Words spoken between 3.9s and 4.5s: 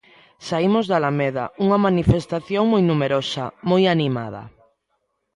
animada.